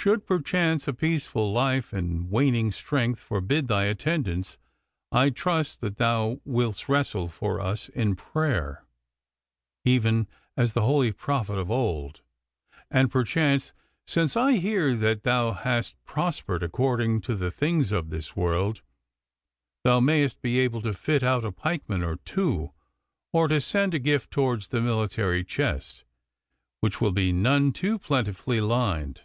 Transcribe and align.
Should 0.00 0.24
perchance 0.26 0.88
a 0.88 0.94
peaceful 0.94 1.52
life 1.52 1.92
and 1.92 2.30
waning 2.30 2.70
strength 2.72 3.18
forbid 3.20 3.68
thy 3.68 3.86
attendance, 3.86 4.56
I 5.12 5.28
trust 5.28 5.80
that 5.82 5.98
thou 5.98 6.40
wilt 6.46 6.88
wrestle 6.88 7.28
for 7.28 7.60
us 7.60 7.90
in 7.90 8.16
prayer, 8.16 8.86
even 9.84 10.26
as 10.56 10.72
the 10.72 10.80
holy 10.82 11.12
prophet 11.12 11.58
of 11.58 11.70
old; 11.70 12.22
and 12.90 13.10
perchance, 13.10 13.74
since 14.06 14.34
I 14.34 14.52
hear 14.52 14.96
that 14.96 15.24
thou 15.24 15.50
hast 15.52 16.02
prospered 16.04 16.62
according 16.62 17.20
to 17.22 17.34
the 17.34 17.50
things 17.50 17.92
of 17.92 18.08
this 18.08 18.34
world, 18.34 18.80
thou 19.84 20.00
mayst 20.00 20.40
be 20.40 20.58
able 20.60 20.80
to 20.82 20.94
fit 20.94 21.22
out 21.22 21.44
a 21.44 21.52
pikeman 21.52 22.02
or 22.02 22.16
two, 22.16 22.70
or 23.32 23.46
to 23.48 23.60
send 23.60 23.92
a 23.92 23.98
gift 23.98 24.30
towards 24.30 24.68
the 24.68 24.80
military 24.80 25.44
chest, 25.44 26.04
which 26.80 26.98
will 27.00 27.12
be 27.12 27.30
none 27.32 27.72
too 27.72 27.98
plentifully 27.98 28.60
lined. 28.60 29.22